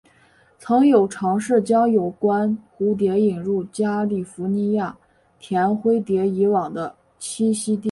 [0.57, 4.97] 曾有尝试将有关的蝴蝶引入加利福尼亚
[5.39, 7.79] 甜灰蝶以往的栖息地。